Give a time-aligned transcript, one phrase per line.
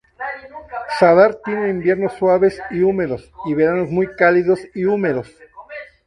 [0.99, 5.29] Zadar tiene inviernos suaves y húmedos y veranos muy cálidos y húmedos.